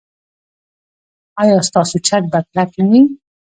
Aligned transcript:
ایا 1.41 1.57
ستاسو 1.69 1.97
چت 2.07 2.23
به 2.31 2.39
کلک 2.49 2.71
نه 2.89 2.89
وي؟ 2.89 3.01